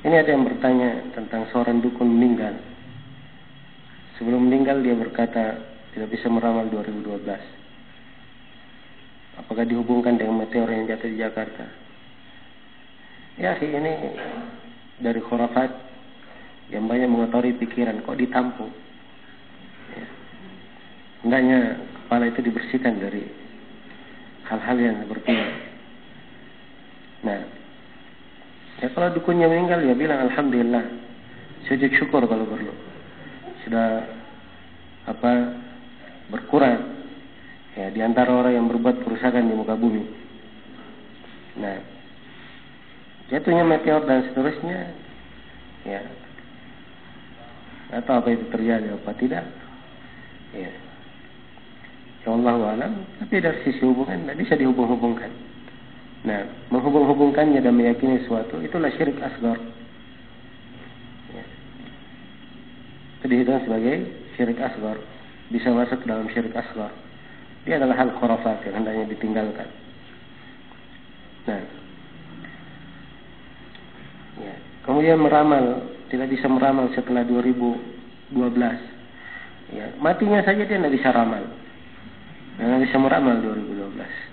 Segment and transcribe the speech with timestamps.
[0.00, 2.56] Ini ada yang bertanya tentang seorang dukun meninggal.
[4.16, 5.60] Sebelum meninggal dia berkata
[5.92, 7.20] tidak bisa meramal 2012.
[9.44, 11.64] Apakah dihubungkan dengan meteor yang jatuh di Jakarta?
[13.40, 13.92] Ya, ini
[15.00, 15.72] dari khurafat
[16.72, 18.72] yang banyak mengotori pikiran kok ditampung.
[19.96, 20.06] Ya.
[21.24, 21.58] Hendaknya
[22.04, 23.24] kepala itu dibersihkan dari
[24.48, 25.54] hal-hal yang seperti ini.
[27.20, 27.59] Nah,
[28.80, 30.84] Ya kalau dukunnya meninggal ya bilang alhamdulillah.
[31.68, 32.72] Sujud syukur kalau perlu.
[33.64, 34.08] Sudah
[35.04, 35.30] apa
[36.32, 37.04] berkurang
[37.76, 40.04] ya di antara orang yang berbuat kerusakan di muka bumi.
[41.60, 41.76] Nah,
[43.28, 44.96] jatuhnya meteor dan seterusnya
[45.86, 46.00] ya
[47.90, 49.44] atau apa itu terjadi apa tidak
[50.54, 50.70] ya
[52.22, 55.30] ya Allah alam tapi dari sisi hubungan tidak bisa dihubung-hubungkan
[56.20, 59.56] Nah, menghubung-hubungkannya dan meyakini sesuatu itulah syirik asgar.
[61.32, 61.44] Ya.
[63.24, 63.96] Itu sebagai
[64.36, 65.00] syirik asgar.
[65.48, 66.92] Bisa masuk dalam syirik asgar.
[67.64, 69.68] Dia adalah hal khurafat yang hendaknya ditinggalkan.
[71.48, 71.62] Nah,
[74.44, 74.54] ya.
[74.84, 78.36] kemudian meramal tidak bisa meramal setelah 2012.
[79.72, 81.48] Ya, matinya saja dia tidak bisa ramal.
[82.60, 84.29] Tidak bisa meramal 2012.